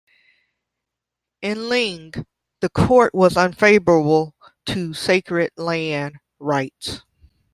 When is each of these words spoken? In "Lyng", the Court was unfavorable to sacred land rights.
In 1.43 1.57
"Lyng", 1.69 2.25
the 2.59 2.69
Court 2.69 3.13
was 3.13 3.37
unfavorable 3.37 4.33
to 4.65 4.95
sacred 4.95 5.51
land 5.57 6.15
rights. 6.39 7.03